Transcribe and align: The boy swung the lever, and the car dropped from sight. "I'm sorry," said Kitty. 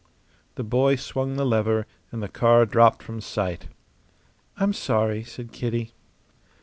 The 0.55 0.63
boy 0.63 0.95
swung 0.95 1.35
the 1.35 1.45
lever, 1.45 1.85
and 2.11 2.23
the 2.23 2.27
car 2.27 2.65
dropped 2.65 3.03
from 3.03 3.21
sight. 3.21 3.67
"I'm 4.57 4.73
sorry," 4.73 5.23
said 5.23 5.51
Kitty. 5.51 5.93